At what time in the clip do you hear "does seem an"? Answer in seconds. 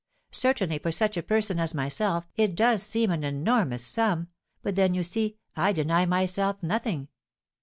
2.55-3.23